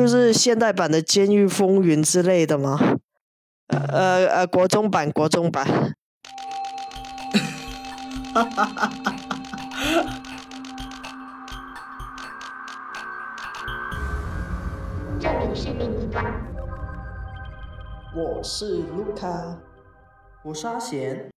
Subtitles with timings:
[0.00, 2.80] 就是现代版的《监狱风云》之类的吗？
[3.66, 5.66] 呃呃，国中版，国中版。
[8.32, 10.06] 哈哈哈哈哈！
[15.20, 16.24] 这里是另一端。
[18.16, 19.58] 我是卢卡，
[20.42, 21.28] 我是阿贤。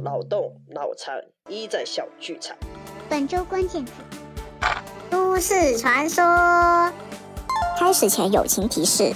[0.00, 1.16] 脑洞脑残
[1.48, 2.56] 一在小剧场。
[3.08, 3.92] 本周关键词：
[5.10, 6.22] 都市传说。
[7.84, 9.12] 开始前友情提示：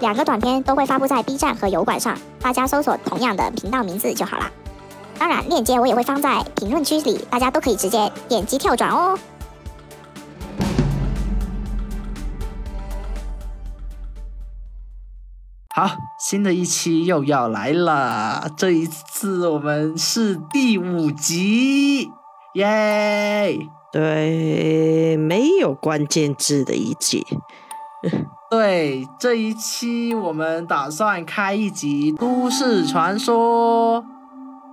[0.00, 4.50] 两个短片都会发布在 B 站和油管上，大家搜索同样的频道名字就好了。
[5.16, 9.16] 当然，链接我也会放在评论区里，大家都可以直接点击跳转哦。
[15.72, 22.10] 好，新的一期又要来了，这一次我们是第五集，
[22.54, 23.56] 耶！
[23.92, 27.24] 对，没有关键字的一集。
[28.50, 34.04] 对，这一期我们打算开一集都市传说。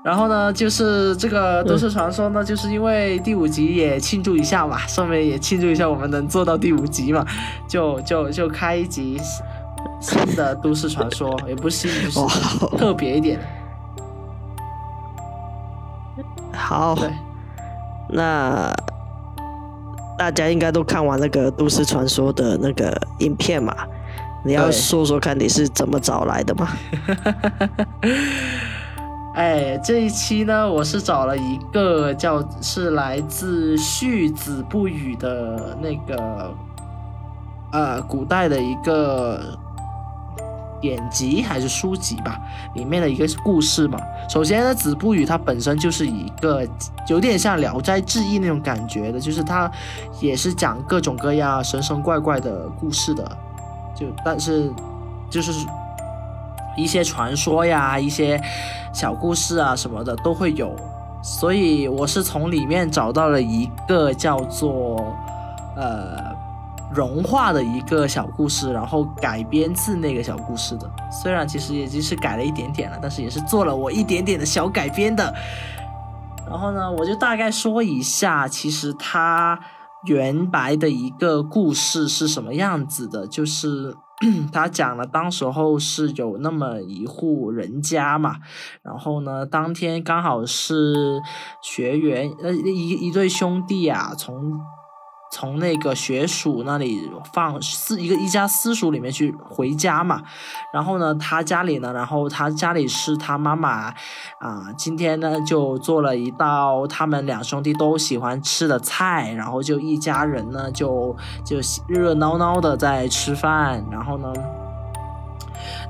[0.04, 7.26] 然后呢，就是这个都市传说呢，就是因为第五集也庆祝一下嘛，顺便也庆祝一下我们能做到第五集嘛，
[7.70, 9.18] 就就就开一集
[10.02, 13.40] 新的都市传说，也不是新， 就是特别一点。
[16.52, 16.98] 好，
[18.10, 18.74] 那
[20.24, 23.76] 大家应该都看完那个都市传说的那个影片嘛？
[24.46, 26.70] 你要说说看你是怎么找来的吗？
[29.36, 36.54] 哎，这一期呢，我是找了一个叫是来自《续子不语》的那个，
[37.74, 39.58] 呃，古代的一个
[40.84, 42.38] 典籍还是书籍吧，
[42.76, 43.98] 里面的一个故事嘛。
[44.30, 46.68] 首先呢，《子不语》它本身就是一个
[47.08, 49.72] 有点像《聊斋志异》那种感觉的，就是它
[50.20, 53.24] 也是讲各种各样神神怪怪的故事的，
[53.96, 54.70] 就但是
[55.30, 55.66] 就是。
[56.76, 58.42] 一些传说呀，一些
[58.92, 60.76] 小故事啊什么的都会有，
[61.22, 65.14] 所以我是从里面找到了一个叫做
[65.76, 66.33] 呃
[66.94, 70.90] 融化的一个小故事，然后改编自那个小故事的。
[71.12, 75.34] 虽然其实也就是改了一点点了，但是也是做了我一点点的小改编的。
[76.48, 79.60] 然后呢，我就大概说一下，其实它
[80.06, 83.96] 原白的一个故事是什么样子的，就是。
[84.54, 88.38] 他讲了，当时候是有那么一户人家嘛，
[88.82, 91.20] 然后呢，当天刚好是
[91.62, 94.62] 学员呃一一对兄弟啊，从。
[95.34, 100.22] 从那个学署那里放私一个一家私塾里面去回家嘛，
[100.72, 103.92] 然后呢，他家里呢，然后他家里是他妈妈
[104.38, 111.58] 啊，今天呢就做了一道他们两兄弟都喜欢吃的菜，然后就一家人呢就就
[111.88, 114.32] 热热闹闹的在吃饭，然后呢，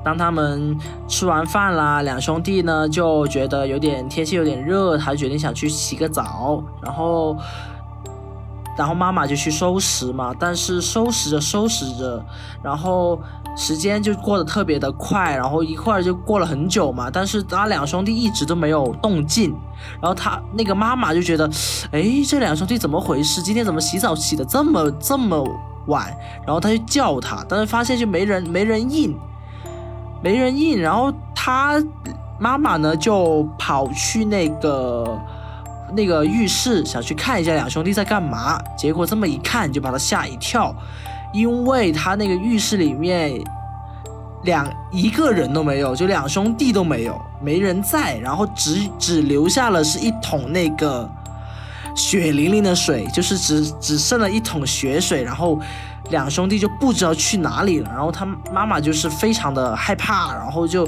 [0.02, 0.74] 当他们
[1.06, 7.36] 吃完饭啦，两兄弟呢就觉得有点天气有点热，他决定想去洗个澡，然后。
[8.76, 12.24] 然后妈妈就去收拾嘛，但是收拾着收拾着，
[12.62, 13.20] 然后
[13.56, 17.08] 时间就过得特别的快，然后一会儿就过了很久嘛。
[17.12, 19.54] 但是他两兄弟一直都没有动静，
[20.00, 21.48] 然后他那个妈妈就觉得，
[21.92, 23.40] 哎，这两兄弟怎么回事？
[23.40, 25.46] 今天怎么洗澡洗的这么这么
[25.86, 26.12] 晚？
[26.44, 29.16] 然后他就叫他，但是发现就没人没人应，
[30.20, 30.80] 没人应。
[30.80, 31.80] 然后他
[32.40, 35.16] 妈妈呢就跑去那个。
[35.94, 40.74] 那个浴室想去看一下两兄弟在干嘛，结果这么一看就把他吓一跳，
[41.32, 43.42] 因为他那个浴室里面
[44.42, 51.10] 两一个人都没有，就两兄弟都没有，没人在，然后只只留下了是一桶那个
[51.94, 55.60] 血淋淋的水，就是只只剩了一桶血水，然后。
[56.10, 60.86] 两兄弟就不知道去哪里了，然后他妈妈就是非常的害怕，然后就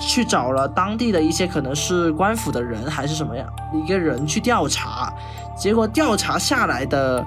[0.00, 5.12] 去找了当地的一些可能是官府的人还是什么样一个人去调查，
[5.56, 7.24] 结果调查下来的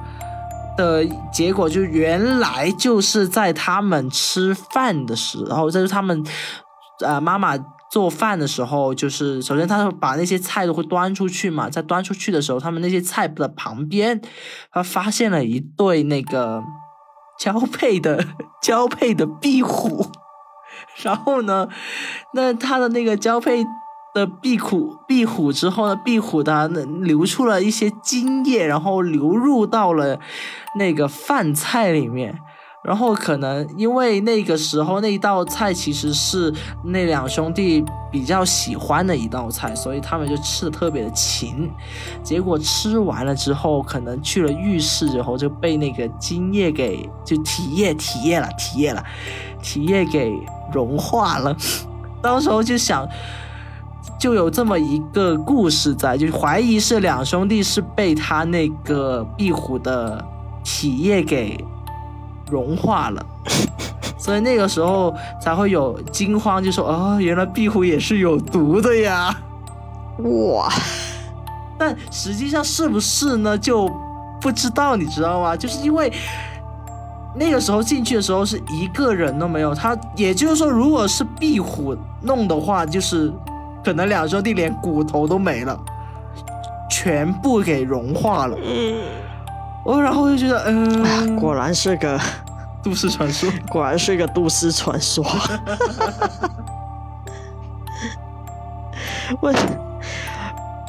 [0.75, 6.25] 的结果就原来就是在他们吃饭的时候，就是他们
[7.05, 7.55] 呃妈妈
[7.91, 14.19] 做饭的时候，就是首先他把那些菜都会端出去嘛，在端出去的时候，他们那些菜的旁边，
[14.71, 16.63] 他发现了一对那个。
[17.39, 18.25] 交配的
[18.61, 20.07] 交配的壁虎，
[21.01, 21.69] 然后呢，
[22.33, 23.63] 那它的那个交配
[24.13, 30.19] 的壁虎壁虎之后呢，壁虎它流出了一些精液，然后流入到了
[30.77, 32.39] 那个饭菜里面，
[32.81, 36.51] 然后可能因为那个时候那一道菜其实是
[36.85, 41.69] 那两兄弟比较喜欢的一道菜，所以他们就吃的特别的勤。
[42.23, 49.03] 结果吃完了之后，可能去了浴室之后就被那个精液给就体液体液了体液了
[49.61, 50.33] 体液给
[50.71, 51.55] 融化了。
[52.23, 53.05] 当时候就想，
[54.17, 60.25] 就有这么一个故事在，就怀疑是两兄弟是被他那个壁虎的
[60.63, 61.61] 体液给。
[62.49, 63.25] 融化了，
[64.17, 69.35] 所以那个时候才会有惊慌，就说：“哦，原来壁虎也是有毒的呀！”
[70.19, 70.69] 哇！
[71.77, 73.57] 但实际上是不是呢？
[73.57, 73.89] 就
[74.41, 75.55] 不知道，你知道吗？
[75.55, 76.11] 就是因为
[77.35, 83.31] 那个时候进去的时候是一个人都没有，他也就是说，如果是壁虎弄的话，就是
[83.83, 85.79] 可能两兄弟连骨头都没了，
[86.91, 88.57] 全部给融化了。
[88.61, 88.97] 嗯。
[89.89, 92.19] 我然后就觉得，嗯，果然是个
[92.83, 95.25] 都市传说， 果然是个都市传说。
[99.41, 99.55] 问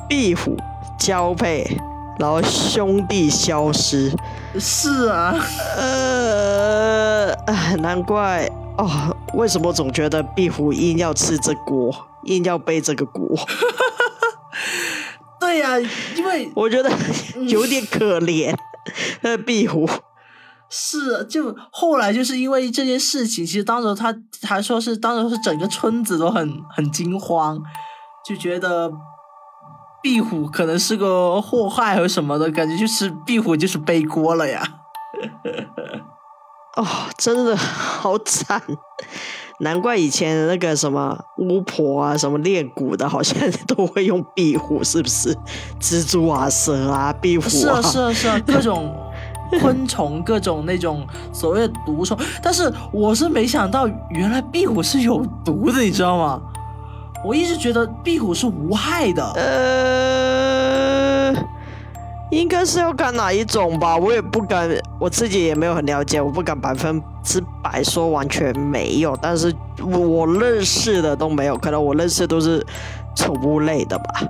[0.06, 0.54] 壁虎
[0.98, 1.78] 交配，
[2.18, 4.12] 然后兄弟消失，
[4.58, 5.34] 是啊，
[5.78, 7.34] 呃，
[7.78, 11.90] 难怪哦，为什么总觉得壁虎硬要吃这锅，
[12.24, 13.34] 硬要背这个锅？
[15.40, 15.78] 对呀，
[16.16, 16.90] 因为我觉得
[17.48, 18.54] 有点可怜。
[19.22, 19.88] 那壁虎
[20.68, 27.60] 是，就后来就是因为这件事情，其实当时他还说是当时是整个村子都很很惊慌，
[28.24, 28.92] 就觉得
[30.02, 34.62] 壁虎可能是个祸害和什么的感觉，就是壁虎就是背锅了呀。
[36.76, 36.86] 哦，
[37.18, 38.62] 真的好惨，
[39.60, 43.36] 难怪以前那个什么巫婆啊，什么练蛊的，好像
[43.66, 45.36] 都会用壁虎，是不是？
[45.80, 48.94] 蜘蛛啊，蛇啊，壁虎啊，是啊，是啊，是啊，各种
[49.60, 52.18] 昆虫，各种那种所谓的毒虫。
[52.42, 56.40] 但是我是没想到，原来壁虎是有毒的，你知道吗？
[57.22, 59.22] 我一直觉得壁虎是无害的。
[59.32, 60.39] 呃。
[62.30, 72.64] 应该是要看哪一种吧，我也不敢，我自己也没有很了解，我不敢百分之百说完全没有，但是我认识的都没有，可能我认识都是
[73.16, 74.22] 宠物类的吧。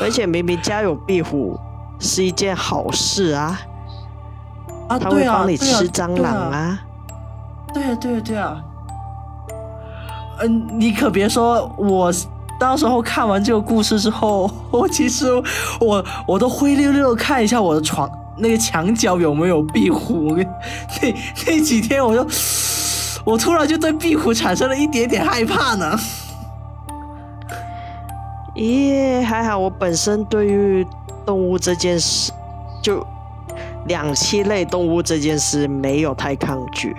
[0.00, 1.60] 而且明明家有壁虎
[2.00, 3.60] 是一件好事啊，
[4.88, 6.80] 啊，它会帮你吃蟑螂啊，
[7.74, 8.64] 对啊，对啊，对啊，
[10.40, 12.10] 嗯，你可别说我。
[12.58, 15.26] 当时候看完这个故事之后，我其实
[15.80, 20.36] 我我都灰溜溜看一下我的床那个墙角有没有壁虎。
[20.36, 21.14] 那
[21.46, 22.26] 那几天我就
[23.24, 25.98] 我突然就对壁虎产生了一点点害怕呢。
[28.54, 30.86] 咦，还好我本身对于
[31.26, 32.30] 动物这件事，
[32.80, 33.04] 就
[33.86, 36.94] 两栖类动物这件事没有太抗拒。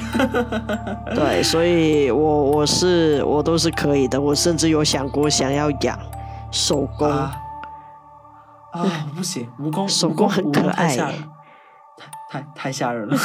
[1.14, 5.98] 对，所以我我是我都是可以的，我甚至有想过想要养
[6.50, 7.32] 手工啊，
[9.16, 11.12] 不行，蜈蚣手工很可爱，太
[12.30, 13.16] 太太吓人了。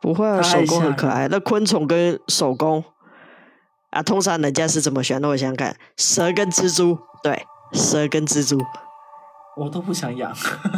[0.00, 1.26] 不会啊，手工很可爱。
[1.28, 2.84] 那昆虫跟手工
[3.90, 5.20] 啊，通常人家是怎么选？
[5.20, 8.58] 那我想想看，蛇跟蜘蛛，对，蛇跟蜘蛛，
[9.56, 10.32] 我都不想养，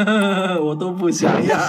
[0.64, 1.60] 我都不想养。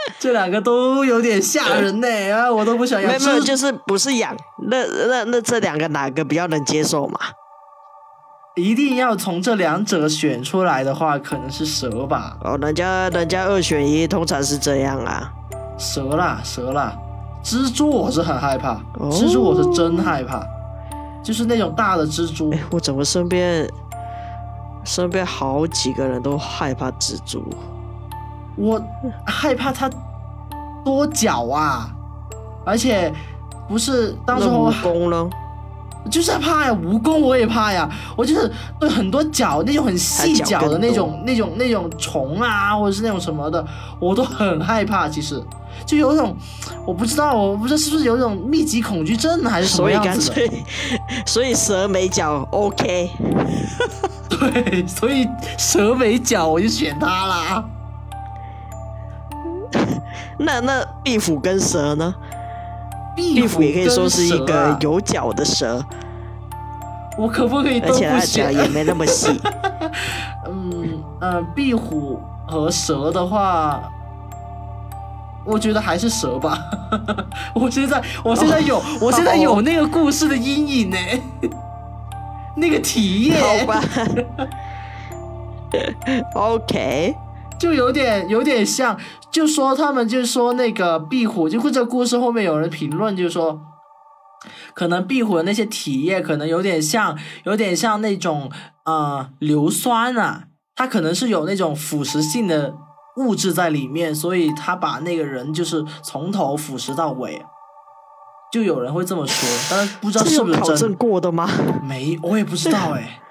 [0.18, 2.50] 这两个都有点吓人呢啊！
[2.50, 3.10] 我都不想养。
[3.10, 4.36] 没有，就是不是养。
[4.68, 7.18] 那那那这两个哪个比较能接受嘛？
[8.56, 12.36] 一定要从这两者选出来的话，可能是蛇吧。
[12.42, 15.32] 哦，人家人家二选一，通常是这样啊。
[15.78, 16.92] 蛇啦，蛇啦，
[17.42, 20.44] 蜘蛛我是很害怕，蜘蛛我是真害怕，
[21.22, 22.52] 就是那种大的蜘蛛。
[22.70, 23.66] 我怎么身边
[24.84, 27.42] 身边好几个人都害怕蜘蛛？
[28.56, 28.80] 我
[29.26, 29.90] 害怕它
[30.84, 31.90] 多脚啊，
[32.64, 33.12] 而且
[33.68, 35.30] 不是当时蜈蚣呢，
[36.10, 37.88] 就是怕呀，蜈蚣我也怕呀。
[38.16, 43.64] 我就是对很多脚那种很细脚的那种、那种、那种虫啊，或者是那种什么的，
[43.98, 45.08] 我都很害怕。
[45.08, 45.42] 其实
[45.86, 46.36] 就有一种，
[46.86, 50.34] 我不知道，我不知道是不是有一种密集恐惧症还是什么样子的。
[50.34, 50.64] 所以干脆，
[51.26, 53.10] 所以蛇没脚 OK。
[54.28, 55.28] 对，所以
[55.58, 57.64] 蛇没脚我就选它啦。
[60.38, 62.14] 那那壁虎跟蛇呢？
[63.16, 65.84] 壁虎也可以说是一个有脚的蛇。
[67.18, 67.80] 我可不可以？
[67.80, 69.28] 而且它脚也没那么细。
[70.46, 73.82] 嗯呃，壁虎和蛇的话，
[75.44, 76.58] 我觉得还是蛇吧。
[77.52, 80.96] 我现在我现在有我现在有那个故事的阴影呢。
[82.56, 83.40] 那个体验。
[83.40, 83.82] 好吧。
[86.34, 87.14] OK。
[87.58, 88.96] 就有点有点像，
[89.30, 93.60] 就说他们就说那个壁虎，就这个故事后面有人评论，就是说，
[94.74, 98.50] 可能壁虎的那些体液可能有点像，有点像那种
[98.84, 100.44] 呃硫酸啊，
[100.74, 102.74] 它可能是有那种腐蚀性的
[103.16, 107.44] 物质在里面，所以他把那个人就是从头腐蚀到尾。
[108.52, 111.48] 就有人会这么说，但是不知道是不是考证过的吗？
[111.84, 113.22] 没，我也不知道哎，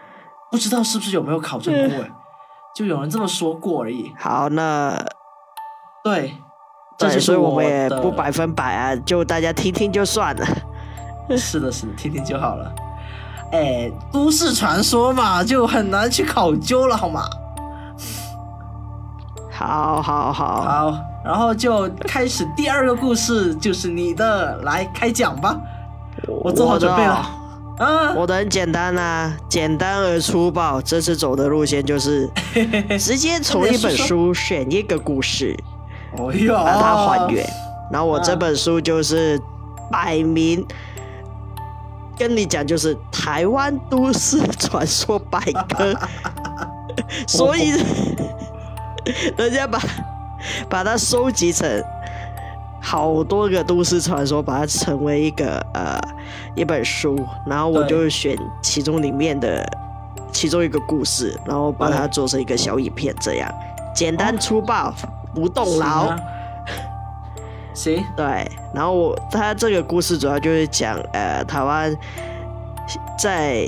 [0.50, 2.10] 不知道是不是有没有考证过哎，
[2.74, 4.14] 就有人这么说过而已。
[4.18, 4.98] 好，那
[6.04, 6.34] 对，
[6.98, 10.46] 对，所以我们也不百分百啊，就大家听听就算了。
[11.38, 12.74] 是的，是的，听听就好了。
[13.52, 17.24] 哎，都市传说嘛，就很难去考究了，好吗？
[19.52, 21.00] 好，好，好，好。
[21.26, 25.60] 然后就开始第二个故事，就是你的，来开讲吧。
[26.28, 27.36] 我做好准备了。
[27.78, 30.82] 啊，我的很简单啊，简单而粗暴。
[30.82, 32.30] 这次走的路线就是
[33.00, 35.58] 直接从一本书选一个故事，
[36.16, 37.46] 把它还原。
[37.92, 39.40] 然后我这本书就是
[39.92, 40.66] 摆明
[42.18, 45.40] 跟你讲，就是台湾都市传说百
[45.70, 45.94] 科，
[47.28, 47.72] 所以
[49.38, 49.80] 人家把。
[50.70, 51.84] 把它收集成
[52.82, 56.00] 好多个都市传说，把它成为一个呃
[56.56, 59.70] 一本书，然后我就选其中里面的
[60.32, 63.54] 其中一个故事，然后把它做成一个小影片，这样
[63.94, 64.94] 简单粗暴，
[65.40, 66.14] 不动脑。
[67.74, 71.96] 行，对，然后我他这个故事主要就是讲呃台湾
[73.18, 73.66] 在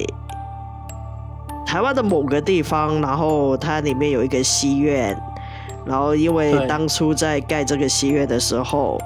[1.65, 5.17] 台湾的某个地方，然后它里面有一个戏院。
[5.83, 8.99] 然后，因为当初在盖这个戏院的时候，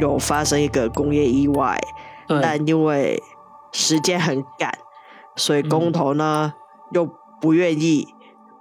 [0.00, 1.78] 有发生一个工业意外，
[2.42, 3.22] 但因为
[3.70, 4.76] 时间很赶，
[5.36, 6.52] 所以工头呢
[6.90, 7.08] 又
[7.40, 8.08] 不愿意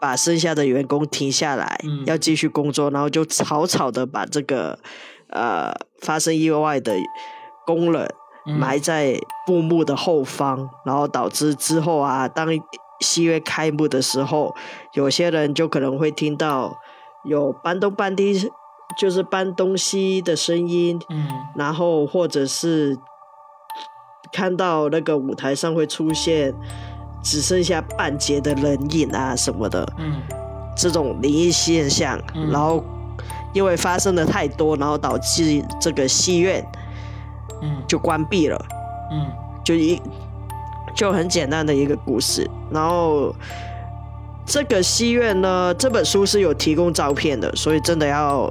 [0.05, 4.77] 把剩下的员工停下来，要继续工作，然后就草草的把这个
[5.29, 6.93] 呃发生意外的
[7.65, 8.07] 工人
[8.45, 12.47] 埋在布幕的后方，然后导致之后啊，当
[12.99, 14.53] 戏院开幕的时候，
[14.93, 16.77] 有些人就可能会听到。
[17.27, 18.51] 有搬东搬西，
[18.99, 22.95] 就是搬东西的声音，嗯，然后或者是
[24.31, 26.53] 看到那个舞台上会出现
[27.25, 30.21] 只剩下半截的人影啊什么的，嗯，
[30.77, 32.17] 这种灵异现象，
[32.51, 32.81] 然后
[33.51, 36.63] 因为发生的太多，然后导致这个戏院，
[37.63, 38.65] 嗯，就关闭了，
[39.11, 39.25] 嗯，
[39.63, 39.99] 就一
[40.95, 43.35] 就很简单的一个故事，然后。
[44.47, 48.47] 这个戏院呢，这本书是有提供照片的，所以真的要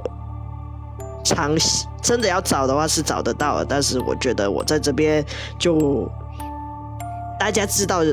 [1.23, 1.55] 尝，
[2.01, 3.65] 真的要找的话是找得到的。
[3.65, 5.25] 但是我觉得我在这边
[5.57, 6.05] 就
[7.39, 8.03] 大家知道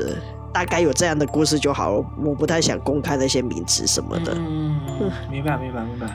[0.53, 4.33] 大概有这样的故事就好了，我不太想公开那些名字什么的。
[4.35, 4.79] 嗯，
[5.29, 6.07] 明白，明白，明白。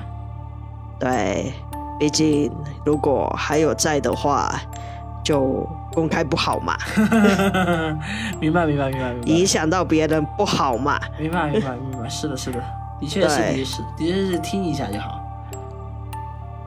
[1.01, 1.53] 对，
[1.99, 2.51] 毕竟
[2.85, 4.53] 如果还有在的话，
[5.25, 5.69] 就。
[5.95, 6.77] 公开不好嘛？
[8.39, 9.27] 明白明白明白明白。
[9.27, 11.01] 影响到别人不好嘛？
[11.19, 12.09] 明白明白明白。
[12.09, 12.63] 是的，是的，
[13.01, 15.19] 的确是，的确是，的确是听一下就好。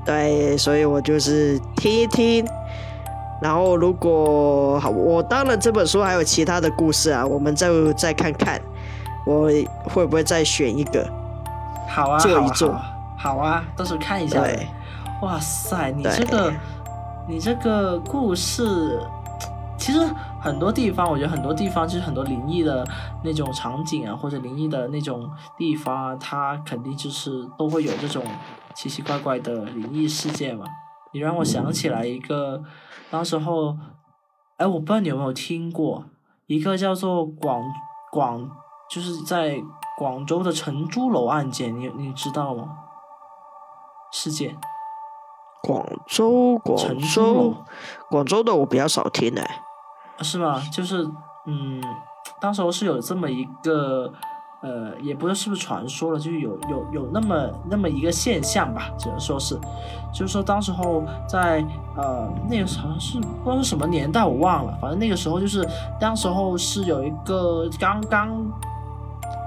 [0.03, 2.45] 对，所以我就是听一听，
[3.41, 8.61] 然后如果好，我当然这本书还有其他的故事啊，我们再再看看，
[9.25, 9.49] 我
[9.83, 11.05] 会不会再选一个？
[11.89, 12.79] 好啊，做一做，
[13.17, 14.39] 好啊，到时候看一下。
[14.41, 14.67] 对，
[15.23, 16.53] 哇塞，你这个，
[17.27, 18.99] 你这个故事。
[19.77, 19.99] 其实
[20.39, 22.85] 很多地方，我觉得很多地方就是很多灵异的
[23.23, 28.23] 那种场景啊，或者灵异的那种地方啊，它肯定就是都会有这种
[28.75, 30.65] 奇奇怪怪的灵异事件嘛。
[31.13, 32.63] 你让我想起来一个，
[33.09, 33.77] 当时候，
[34.57, 36.05] 哎，我不知道你有没有听过
[36.47, 37.61] 一个叫做广
[38.11, 38.49] 广，
[38.89, 39.61] 就是在
[39.97, 42.77] 广州的成珠楼案件，你你知道吗？
[44.11, 44.57] 事件。
[45.63, 47.55] 广州，广州，
[48.09, 49.63] 广州的我比较少听哎。
[50.19, 50.59] 是吗？
[50.71, 51.07] 就是，
[51.45, 51.81] 嗯，
[52.39, 54.11] 当时候是有这么一个，
[54.61, 59.59] 呃，也不知道是不是传说了，就是有有有那么那么一个现象吧，只能说是，
[60.13, 61.65] 就是说当时候在
[61.97, 65.67] 呃那个好像是不知道是什么年代我忘了，反正那个时候就是
[65.99, 68.29] 当时候是有一个刚刚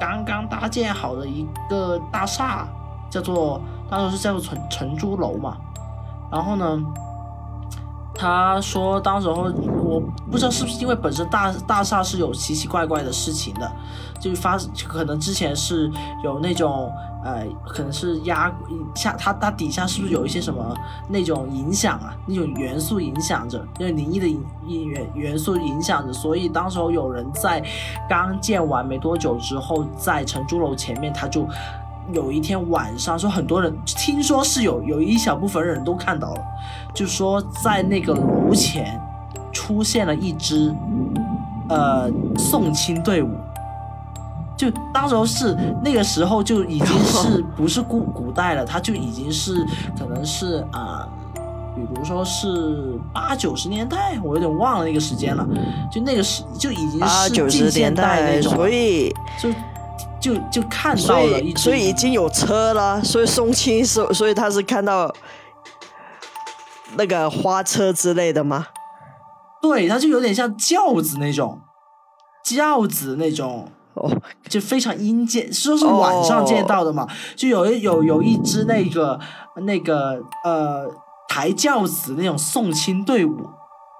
[0.00, 2.66] 刚刚搭建好的一个大厦，
[3.08, 5.56] 叫做当时是叫做成成珠楼嘛，
[6.30, 6.84] 然后呢。
[8.16, 9.50] 他说，当时候
[9.94, 13.70] 我不知道是不是因为本身大大厦是有奇奇怪怪的事情的，
[14.20, 15.90] 就发可能之前是
[16.22, 16.90] 有那种
[17.24, 18.52] 呃，可能是压
[18.94, 20.76] 下它它底下是不是有一些什么
[21.08, 27.64] 那种影响啊，那种元素影响着，因为灵异的影元元素影响着，所以当时候有人在
[28.08, 31.48] 刚建完没多久之后，在承珠楼前面他就
[32.12, 36.40] 有一天晚上，说很多人听说是有有一小部分人都看到了，
[36.92, 39.00] 就说在那个楼前
[39.54, 40.70] 出现了一支
[41.70, 43.30] 呃送亲队伍。
[44.56, 49.66] 就当时候是那个时候就已经是 不是古古代了，它就已经是
[49.98, 51.08] 可能是啊、
[51.74, 55.44] 比如说是八九十年代，我有点忘了那个时间了，
[55.90, 59.50] 就那个时就已经八九十是近现年代，那种，所以就
[60.20, 65.12] 就就看到了所以已经有车了，所以送亲所所以他是看到
[66.96, 68.68] 那个花车之类的吗？
[69.64, 71.58] 对，它就有点像轿子那种，
[72.44, 73.66] 轿子那种。
[73.94, 74.10] 哦，
[74.48, 77.06] 就非常阴间，说是晚上见到的嘛，
[77.36, 79.20] 就有一有有一支那个
[79.62, 80.84] 那个呃
[81.28, 83.48] 抬轿子那种送亲队伍，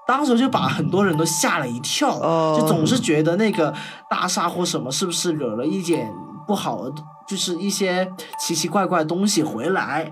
[0.05, 3.73] 当时就把很多人都吓了一跳，哦就总是觉得那个
[4.09, 6.13] 大厦或什么是不是惹了一点
[6.45, 6.93] 不好的，
[7.25, 10.11] 就是一些奇奇怪怪的东西回来。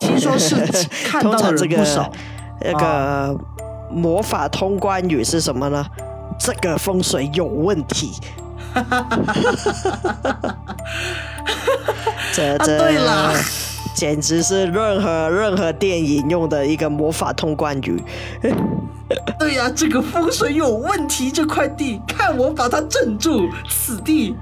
[0.00, 0.54] 听说是
[1.08, 2.12] 看到的通常这个人不少，
[2.60, 3.34] 那个
[3.90, 5.84] 魔法通关语是什么呢？
[6.38, 8.12] 这个风水有问题。
[12.32, 13.34] 这 啊这、对了
[13.94, 18.02] 简直是任何任何电影用的一个魔法通关语。
[19.38, 24.36] 对呀、这个风水有问题，这块地，看我把它镇住，此地。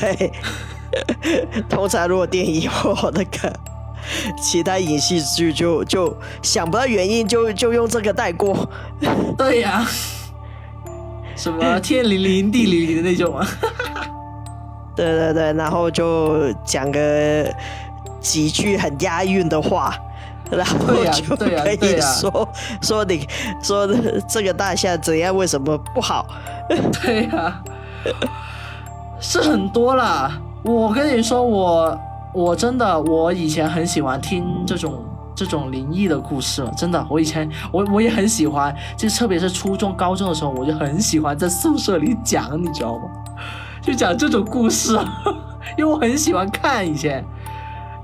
[0.00, 0.32] 对，
[1.68, 3.52] 通常如果电影或那个
[4.40, 8.68] 其他影视剧就就想不到原因就就用这个带过。
[9.36, 9.86] 对呀、
[11.36, 13.46] 什么天灵灵地灵灵的那种啊？
[14.96, 17.48] 对对对，然后就讲个
[18.20, 19.94] 几句很押韵的话，
[20.50, 20.76] 然后
[21.12, 22.48] 就可以说、
[22.82, 23.24] 说你
[23.62, 23.88] 说
[24.28, 26.26] 这个大象怎样，为什么不好？
[26.68, 27.62] 对呀、
[29.20, 30.36] 是很多啦。
[30.64, 31.96] 我跟你说，我
[32.38, 35.04] 我真的我以前很喜欢听这种
[35.34, 43.10] 这种灵异的故事，真的，我以前我我也很喜欢，就特别是初中高中的时候，我就很喜欢在宿舍里讲，你知道吗？
[43.82, 44.96] 就讲这种故事，
[45.76, 47.24] 因为我很喜欢看以前。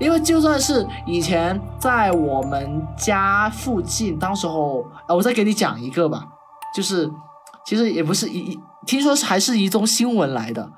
[0.00, 6.24] 因为就算是以前在我们家附近，当时候，呃，我再给你讲一个吧，
[6.74, 7.08] 就是
[7.64, 10.68] 其实也不是一一，听说是还是一宗新闻来的，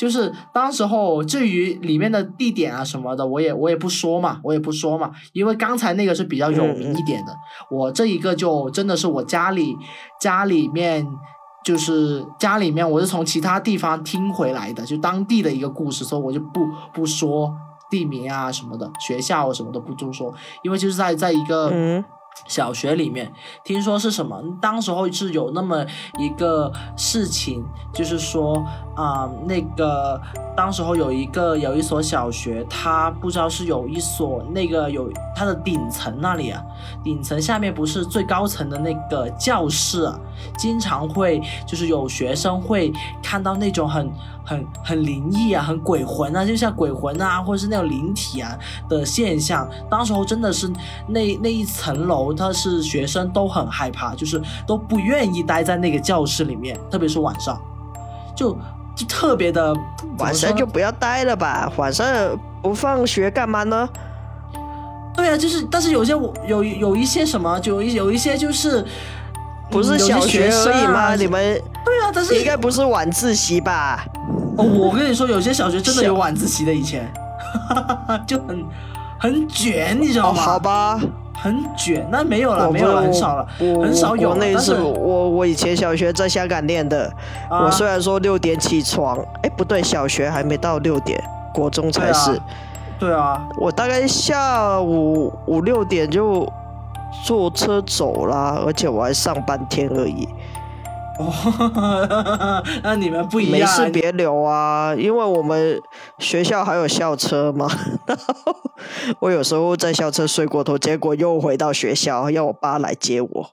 [0.00, 7.32] 就是当时候至于里面的地点啊什么的，我也我也不说嘛，我也不说嘛，因为刚才那个是比较有名一点的，
[7.70, 9.76] 我这一个就真的是我家里
[10.18, 11.06] 家里面。
[11.62, 17.52] 就是家里面，我是从其他地方听回来的，就当地的一个故事，所以我就不不说
[17.90, 20.32] 地名啊什么的，学校什么的不多说，
[20.62, 22.02] 因为就是在在一个嗯
[22.46, 23.32] 小学里面，
[23.64, 24.42] 听说是什么？
[24.60, 25.84] 当时候是有那么
[26.18, 28.64] 一个事情，就是说
[28.96, 30.20] 啊、那个
[30.56, 36.60] 当时候有一个有一所小学，它不知道是有一所那个有它的顶层那里啊，
[37.04, 40.18] 顶层下面不是最高层的那个教室啊，
[40.58, 44.12] 经常会就是有学生会看到那种很
[44.44, 49.66] 很很灵异啊、很鬼魂啊，就像鬼魂啊，或者是那种灵体啊的现象。
[49.88, 50.70] 当时候真的是
[51.06, 57.60] 那那一层楼，他是学生都很害怕，就是都不愿意待在那个教室里面，特别是晚上，
[58.36, 58.56] 就
[58.94, 59.74] 就特别的
[60.18, 62.06] 晚上就不要待了吧，晚上
[62.62, 63.88] 不放学干嘛呢？
[65.14, 68.84] 对啊，就是但是有些我有有一些什么，就有一有一些就是。
[69.72, 71.00] 不是小学生而已吗？
[71.00, 71.54] 啊你们
[71.84, 74.04] 对啊，但是应该不是晚自习吧？
[74.58, 77.08] 哦，我跟你说，有些小学真的有晚自习的，以前
[78.26, 78.64] 就很
[79.20, 80.42] 很卷，你知道哦，吗？
[80.42, 81.00] 好吧，
[81.40, 84.36] 很卷，那没有了，我没有了，很少了，我很少有了。
[84.36, 87.10] 国内是我我以前小学在香港念的，
[87.48, 91.22] 啊我虽然说六点起床，哎不对，小学还没到六点，
[91.54, 92.30] 国中才是。
[92.32, 92.44] 对啊
[92.98, 96.46] 对啊，我大概下午五六点就
[97.24, 100.28] 坐车走啦，而且我还上半天而已。
[101.20, 103.84] 哦， 那你们不一没样没。
[103.84, 105.78] 事别留啊，因为我们
[106.18, 107.68] 学校还有校车嘛。
[108.06, 108.54] 然后
[109.20, 113.50] 我有时候在校车睡过头，结果又回到学校，要我爸来接我。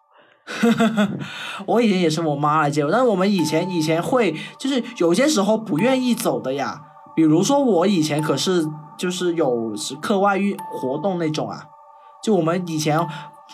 [1.67, 6.81] 我以前也是我妈来接我，但是我们以前以前会就是有些时候不愿意走的呀。
[7.15, 8.63] 比如说我以前可是
[8.97, 11.65] 就是有是课外运活动那种啊，
[12.23, 12.97] 就我们以前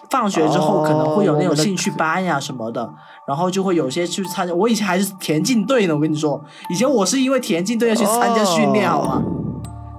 [0.09, 2.93] 放学之后哦可能会有那种兴趣班呀什么的，
[3.27, 4.53] 然后就会有些去参加。
[4.53, 9.23] 我以前还是田径队呢，我跟你说，以前我是因为田径队要去参加训练，哦好吗？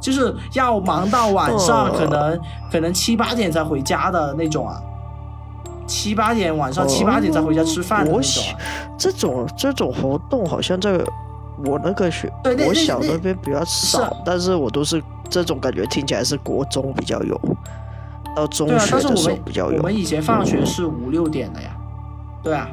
[0.01, 2.39] 就是要忙到晚上，哦可能
[2.71, 4.77] 可能七八点才回家的那种啊，
[5.87, 8.59] 七八点晚上七八点才回家吃饭的那种、我喜啊。
[8.99, 10.93] 这种这种活动好像在
[11.65, 17.41] 我那个学对那我小那那边比较少，但是我都是这种感觉，听起来是国中比较有，
[18.35, 19.79] 到中学的时候比较有。
[19.79, 21.71] 我们以前放学是五六点的呀，
[22.43, 22.69] 对啊，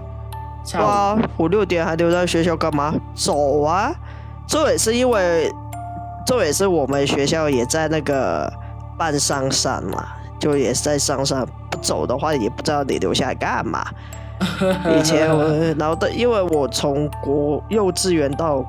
[0.79, 2.93] 哇，五六点还留在学校干嘛？
[3.15, 3.91] 走啊！
[4.47, 5.51] 这也是因为，
[6.25, 8.51] 这也是我们学校也在那个
[8.97, 10.05] 半山上嘛，
[10.39, 11.47] 就也是在山上。
[11.71, 13.81] 不走的话，也不知道你留下来干嘛。
[14.99, 15.41] 以前我，
[15.79, 18.61] 然后的，因为我从国幼稚园到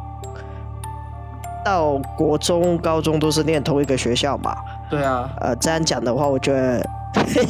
[1.64, 4.55] 到国中、高中都是念同一个学校嘛。
[4.92, 6.87] 对啊，呃，这样讲的话，我觉得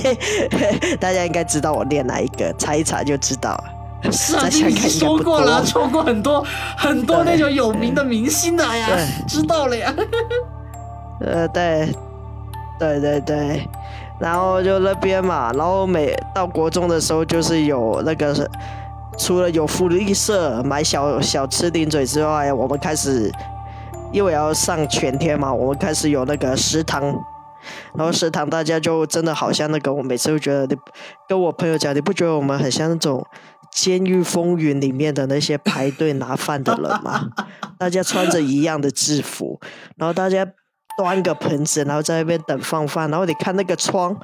[1.01, 4.13] 大家应该知道我练哪一个，猜一猜就知道了。
[4.13, 6.47] 是啊，再这已说过了，多说过很多
[6.79, 8.89] 很多那种有名的明星的呀，
[9.27, 9.93] 知道了呀。
[11.21, 11.93] 呃，对，
[12.79, 13.69] 对对对，
[14.21, 18.33] 然后就那边嘛，然后每到国中的时候，就是有那个，
[19.19, 23.33] 除了有福利社买小小吃零嘴之外，我们开始
[24.13, 27.13] 因为要上全天嘛，我们开始有那个食堂。
[27.95, 30.77] 然后食堂大家就真的好像那个，我每次都觉得你
[31.29, 33.25] 跟我朋友讲，你不觉得我们很像那种
[33.73, 37.29] 《监狱风云》里面的那些排队拿饭的人吗？
[37.79, 39.61] 大家穿着一样的制服，
[39.97, 40.47] 然后大家
[40.97, 44.17] 端个盆子，然后在那边等放饭，然后你看那个窗，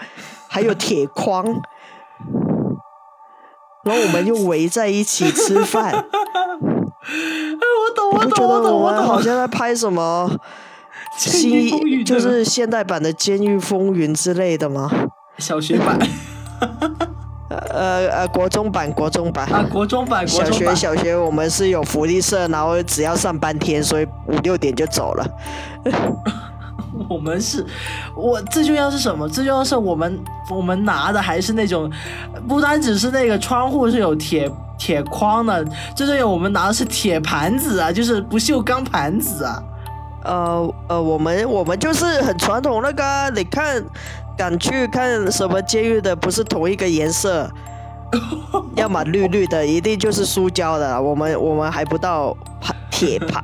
[0.49, 1.45] 还有铁框，
[3.85, 6.05] 然后我们又围在一起吃饭， 哎，
[7.09, 9.21] 我懂，我懂，我懂，我得我们好。
[9.21, 10.31] 像在拍什么
[11.19, 14.91] 新就是现代版的《监狱风云》之类的吗？
[15.39, 15.99] 小学版
[17.49, 19.47] 呃呃，国中版，国中版。
[19.53, 20.75] 啊，国中版，国小学。
[20.75, 25.27] 小学我们是有福利社，然后只要上半天，所以五六点就走了。
[27.09, 27.65] 我们是，
[28.17, 29.29] 我最重要是什么？
[29.29, 30.19] 最重要是我们
[30.51, 31.91] 我们拿的还是那种，
[32.49, 39.63] 不单只是那个窗户是有铁铁框的，最重要我们拿的是铁盘子啊，就是不锈钢盘子啊。
[40.25, 43.83] 呃呃，我们我们就是很传统那个啊、你看
[44.37, 47.51] 敢去看什么监狱的，不是同一个颜色，
[48.77, 51.01] 要么绿绿的，一定就是塑胶的。
[51.01, 53.43] 我们我们还不到盘铁盘。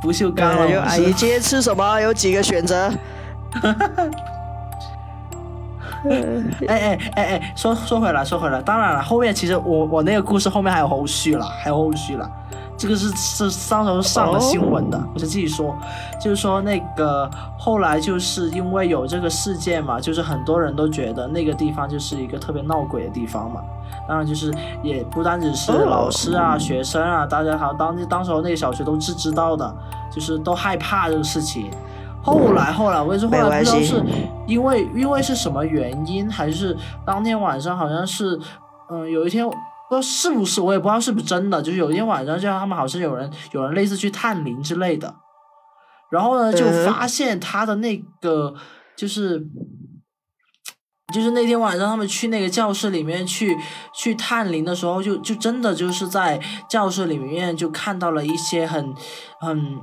[0.00, 2.00] 不锈钢阿姨今天吃什么？
[2.00, 2.92] 有几个选择？
[6.68, 12.30] 哎哎哎哎，说说回来，说回来，当然了，后面其实我我那个故事后面还有后续了，还有后续了。
[12.76, 15.76] 这个是是上头上了新闻的，我就继续说，
[16.20, 23.60] 就是说那个后来就是因为有这个事件嘛，就是很多人都觉得那个地方就是一个特别闹鬼的地方嘛。
[24.08, 29.74] 当然就是也不单只是哦老师啊、学生啊，大家好当当时候那个小学都是知道的，
[30.12, 31.70] 就是都害怕这个事情。
[32.22, 34.02] 后来后来，我也是后来不知道是
[34.46, 38.38] 因为因为是什么原因，还是当天晚上好像是，
[38.90, 39.46] 嗯，有一天
[39.88, 45.14] 不知道是不是，我也不知道是不是真的，就是有一天晚上，就他们好像有人有人类似去探灵之类的，
[46.10, 48.54] 然后呢就嗯发现他的那个
[48.96, 49.46] 就是。
[51.12, 53.56] 就是那天晚上，他们去那个教室里面去
[53.94, 58.92] 去探灵的时候，就就真的就是在教室里面就看到了一些很
[59.38, 59.78] 很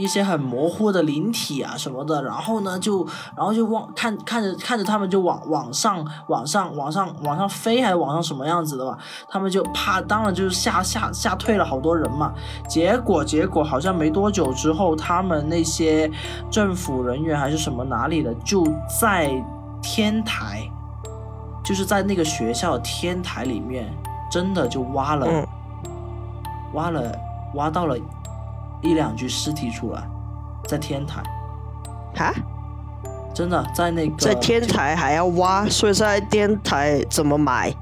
[0.00, 8.96] 一些很模糊的灵体啊什么的，然后呢就然后就往看看着看着他们就往往上往上往上往上飞还是往上什么样子的吧，
[9.28, 12.32] 他们就怕，当然就是吓吓吓退了好多人嘛。
[12.68, 16.10] 结果结果好像没多久之后，他们那些
[16.50, 18.66] 政府人员还是什么哪里的，就
[19.00, 19.30] 在
[19.82, 20.66] 天台，
[21.62, 23.92] 就是在那个学校的天台里面，
[24.30, 25.26] 真的就挖了。
[25.28, 25.46] 嗯
[26.72, 27.02] 挖了
[27.56, 27.98] 挖到了
[28.82, 30.02] 一两具尸体出来，
[30.66, 31.22] 在天台，
[32.14, 32.32] 哈，
[33.34, 37.74] 真的在那个在天台还要挖，所以在天台怎么埋？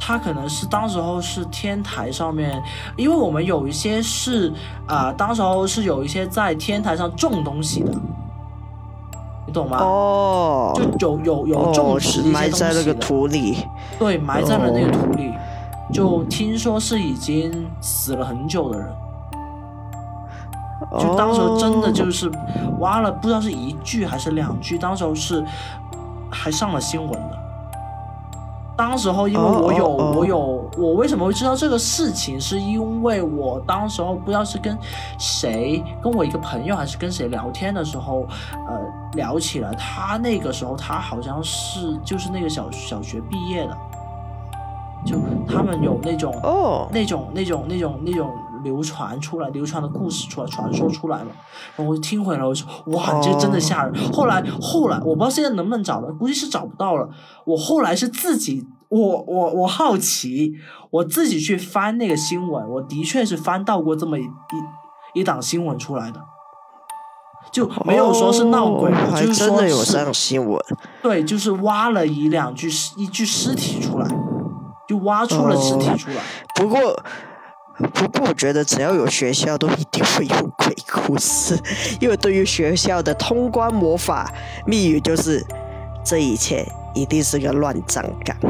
[0.00, 2.62] 他可能是当时候是天台上面，
[2.96, 4.52] 因为我们有一些是
[4.86, 7.92] 啊、当时候是有一些在天台上种东西的，
[9.44, 9.78] 你懂吗？
[9.78, 11.98] 哦，就有有有种
[12.32, 13.58] 埋在那个土里。
[13.98, 15.34] 对，埋在了那个哦土里，
[15.92, 18.88] 就听说是已经死了很久的人。
[20.92, 21.92] 就当时候真的哦。
[21.92, 22.30] 就是
[22.78, 25.44] 挖了，不知道是一句还是两句，当时候是
[26.30, 27.38] 还上了新闻的。
[28.76, 34.78] 当时候因为我有、我有我为什么会知道这个事情，是因为我当时候不知道是跟
[35.18, 38.24] 谁，跟我一个朋友还是跟谁聊天的时候，
[38.68, 38.80] 呃，
[39.14, 43.76] 聊起了，他那个时候他好像是就是那个小小学毕业的，
[45.04, 45.16] 就
[45.48, 48.30] 他们有那种哦，那种那种那种那种
[48.68, 51.26] 流传出来、流传的故事出来、传说出来了。
[51.74, 54.12] 然后我听回来，我说哇，这真的吓人。
[54.12, 57.08] 后来后来我不知道现在能不能找到，估计是找不到了。
[57.46, 60.52] 我后来是自己我我我好奇，
[60.90, 66.20] 我自己去翻那个新闻，我的确是翻到过这么一一一档新闻出来的，
[67.50, 70.60] 就没有说是闹鬼，就是真的有说是上新闻。
[71.02, 74.06] 对，就是挖了一两具尸一具尸体出来，
[74.86, 76.16] 就挖出了尸体出来。
[76.54, 77.02] 不过，
[77.94, 81.56] 不过我觉得只要有学校，都一定会有鬼故事，
[82.00, 84.32] 因为对于学校的通关魔法
[84.66, 85.44] 密语就是
[86.04, 88.36] 这一切一定是个乱葬岗。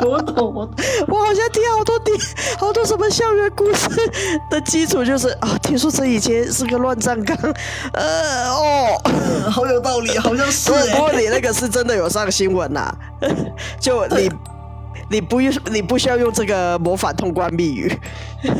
[0.00, 0.74] 我懂，我懂。
[1.08, 2.12] 我好像听好多地
[2.58, 3.88] 好多什么校园故事
[4.50, 7.36] 的基础就是啊，听说这以前是个乱葬岗，
[7.92, 9.00] 呃哦。
[9.50, 12.92] 好有道理，好像是不过你那个是真的有上新闻呐、
[13.78, 14.30] 就你
[15.08, 17.92] 你不用你不需要用这个魔法通关密语。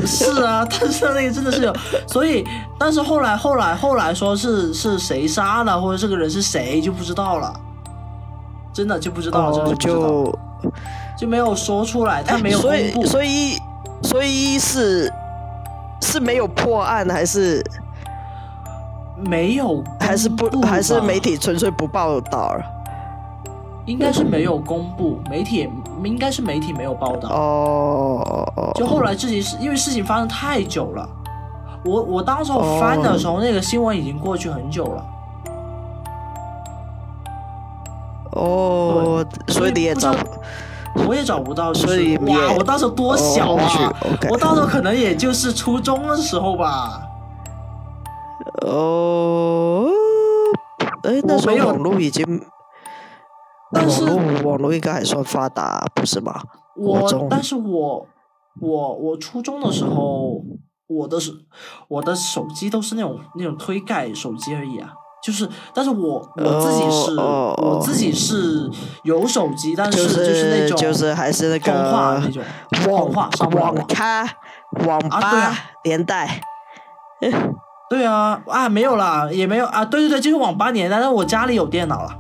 [0.07, 1.75] 是啊， 但是那个真的是有，
[2.07, 2.45] 所以，
[2.79, 7.53] 但是后来后来后来说是是谁杀的，或者这个人是谁就不知道了，
[8.73, 10.39] 真的就不知道，了就
[11.19, 13.59] 就没有说出来，他没有公所以，所以
[14.03, 15.13] 所以是
[16.01, 17.63] 是没有破案，还是？
[19.17, 22.65] 没有还是不还是媒体纯粹不报道了？
[23.87, 25.71] 应该是没有公布，媒体也
[26.05, 27.29] 应该是媒体没有报道。
[27.29, 31.09] 哦哦就后来事情是因为事情发生太久了，
[31.85, 35.05] 我我当时候翻的时候，那个新闻已经过去很久了，
[38.33, 40.15] 哦，所以你也找
[41.07, 43.93] 我也找不到，就是所以哇，我当时多小哦啊
[44.31, 47.01] 我当时可能也就是初中的时候吧。
[48.63, 49.89] 哦，
[51.03, 52.25] 哎，那时我没有候网络已经，
[53.83, 56.41] 网络网络应该还算发达，不是吗？
[56.77, 58.07] 我，但是我
[58.61, 60.43] 我我初中的时候，
[60.87, 61.33] 我的手
[61.89, 64.93] 我的手机都是那种那种推盖手机而已啊。
[65.23, 68.71] 就是，但是我我自己是，我自己是
[69.05, 73.87] 有手机，但是就是那种就是还是那通话个那种网话上网网。
[73.87, 74.23] 咖、
[74.87, 76.43] 网吧啊年代。
[77.89, 82.11] 对啊，啊没有啦，也没有啊，对对对，就是网吧年代，但是我家里有电脑了，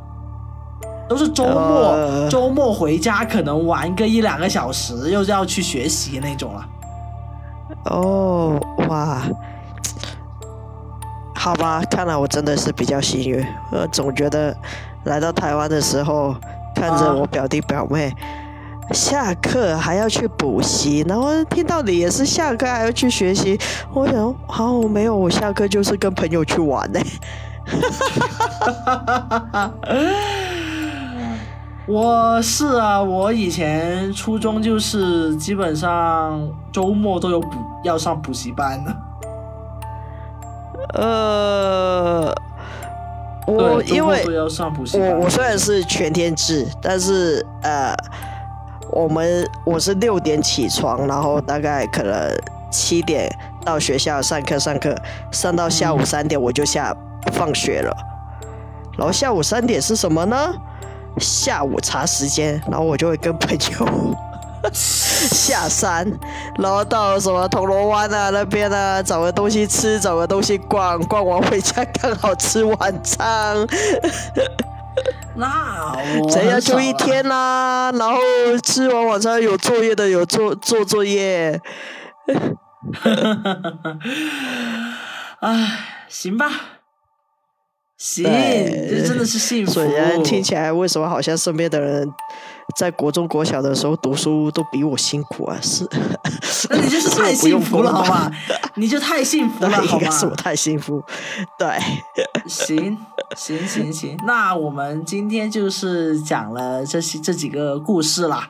[1.14, 6.66] 都是周末、呃周末回家可能玩个一两个小时，又是要去学习那种了。
[7.84, 9.22] 哦，哇，
[11.36, 13.46] 好吧，看来我真的是比较幸运。
[13.70, 14.52] 我总觉得
[15.04, 16.34] 来到台湾的时候，
[16.74, 18.12] 看着啊我表弟表妹。
[18.90, 23.56] 下课还要去补习，然后听到你也是下课还要去学习，
[23.92, 26.98] 我想，好、我没有，我下课就是跟朋友去玩呢、
[31.86, 37.48] 我是啊，我以前初中就是基本上周末都有补
[37.82, 38.96] 要上补习班的。
[40.94, 42.34] 呃，
[43.46, 45.10] 我因为要上补习班。
[45.10, 47.94] 我我虽然是全天制，但是呃，
[48.90, 52.34] 我们我是六点起床，然后大概可能
[52.70, 53.30] 七点
[53.62, 54.96] 到学校上课上课，
[55.30, 56.96] 上到下午嗯三点我就下
[57.32, 57.94] 放学了。
[58.96, 60.54] 然后下午三点是什么呢？
[61.18, 64.16] 下午茶时间，然后我就会跟朋友
[64.72, 66.10] 下山，
[66.58, 73.56] 然后到什么铜锣湾啊那边啊，找个东西吃，找个东西逛，逛完回家刚好吃晚餐。
[75.36, 78.18] 那我这样就一天啦、然后
[78.62, 81.60] 吃完晚餐有作业的有做做作业，
[85.40, 86.48] 唉，行吧，
[88.04, 89.72] 行，这真的是幸福。
[89.72, 89.88] 所以
[90.22, 92.06] 听起来为什么好像身边的人
[92.76, 95.56] 在国中国小的时候读书都比我辛苦啊？
[95.62, 95.88] 是，
[96.68, 98.30] 那你就是太幸福了，好吧？
[98.76, 100.10] 你就太幸福了，好吧？
[100.10, 101.02] 是我太幸福。
[101.58, 101.66] 对，
[102.46, 102.98] 行
[103.34, 108.46] 行行行，那我们今天就是讲了这些这几个故事啦。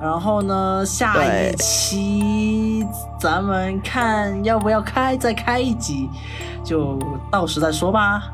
[0.00, 2.86] 然后呢，下一期
[3.20, 6.08] 咱们看要不要开再开一集，
[6.62, 6.96] 就
[7.32, 8.30] 到时再说吧。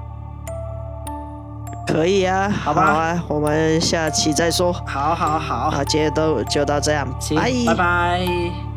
[1.86, 4.72] 可以啊，好吧啊，我们下期再说。
[4.86, 8.71] 好好好，好，今天都就到这样，行，拜拜。